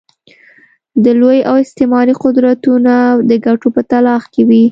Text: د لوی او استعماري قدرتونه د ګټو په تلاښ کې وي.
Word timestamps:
د 1.03 1.05
لوی 1.19 1.39
او 1.49 1.55
استعماري 1.63 2.13
قدرتونه 2.23 2.93
د 3.29 3.31
ګټو 3.45 3.67
په 3.75 3.81
تلاښ 3.91 4.23
کې 4.33 4.41
وي. 4.47 4.59